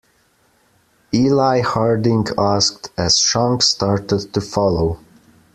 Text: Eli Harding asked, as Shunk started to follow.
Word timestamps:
Eli 1.13 1.59
Harding 1.59 2.25
asked, 2.35 2.89
as 2.97 3.19
Shunk 3.19 3.61
started 3.61 4.33
to 4.33 4.41
follow. 4.41 4.97